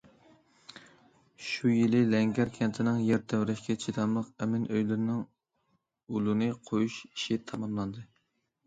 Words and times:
شۇ 1.47 1.73
يىلى 1.73 1.99
لەڭگەر 2.13 2.53
كەنتىنىڭ 2.57 2.97
يەر 3.11 3.21
تەۋرەشكە 3.35 3.77
چىداملىق 3.85 4.33
ئەمىن 4.47 4.67
ئۆيلىرىنىڭ 4.73 5.21
ئۇلىنى 5.23 6.53
قويۇش 6.71 6.99
ئىشى 7.13 7.41
تاماملاندى. 7.53 8.09